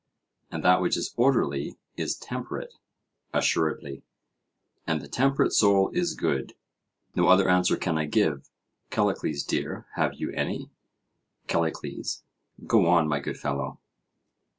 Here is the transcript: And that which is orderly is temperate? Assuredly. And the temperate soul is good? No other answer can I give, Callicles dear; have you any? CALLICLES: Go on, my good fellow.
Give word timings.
And 0.49 0.63
that 0.65 0.81
which 0.81 0.97
is 0.97 1.13
orderly 1.15 1.77
is 1.95 2.17
temperate? 2.17 2.73
Assuredly. 3.35 4.01
And 4.87 4.99
the 4.99 5.07
temperate 5.07 5.53
soul 5.53 5.91
is 5.93 6.15
good? 6.15 6.55
No 7.15 7.27
other 7.27 7.47
answer 7.47 7.77
can 7.77 7.99
I 7.99 8.05
give, 8.05 8.49
Callicles 8.89 9.43
dear; 9.43 9.85
have 9.93 10.15
you 10.15 10.31
any? 10.31 10.71
CALLICLES: 11.45 12.23
Go 12.65 12.87
on, 12.87 13.07
my 13.07 13.19
good 13.19 13.37
fellow. 13.37 13.77